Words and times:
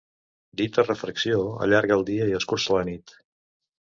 Dita 0.61 0.85
refracció 0.87 1.37
allarga 1.67 1.99
el 1.99 2.07
dia 2.11 2.31
i 2.33 2.37
escurça 2.41 2.77
la 2.79 2.85
nit. 2.93 3.15